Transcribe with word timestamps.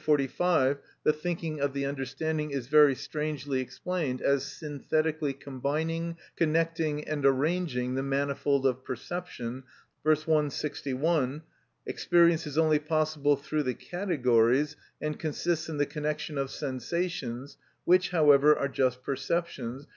145, 0.03 0.79
the 1.03 1.13
thinking 1.13 1.59
of 1.59 1.73
the 1.73 1.85
understanding 1.85 2.49
is 2.49 2.65
very 2.65 2.95
strangely 2.95 3.59
explained 3.61 4.19
as 4.19 4.43
synthetically 4.43 5.31
combining, 5.31 6.17
connecting, 6.35 7.07
and 7.07 7.23
arranging 7.23 7.93
the 7.93 8.01
manifold 8.01 8.65
of 8.65 8.83
perception. 8.83 9.61
V. 10.03 10.15
p. 10.15 10.21
161, 10.25 11.43
experience 11.85 12.47
is 12.47 12.57
only 12.57 12.79
possible 12.79 13.35
through 13.35 13.61
the 13.61 13.75
categories, 13.75 14.75
and 14.99 15.19
consists 15.19 15.69
in 15.69 15.77
the 15.77 15.85
connection 15.85 16.35
of 16.35 16.49
sensations, 16.49 17.57
which, 17.85 18.09
however, 18.09 18.57
are 18.57 18.67
just 18.69 19.03
perceptions. 19.03 19.85